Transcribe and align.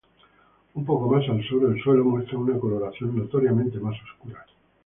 Un 0.73 0.83
poco 0.83 1.11
más 1.15 1.29
al 1.29 1.43
sur, 1.43 1.63
el 1.71 1.79
suelo 1.83 2.03
muestra 2.03 2.35
una 2.35 2.57
coloración 2.57 3.15
notoriamente 3.15 3.77
más 3.79 3.95
oscura. 4.01 4.43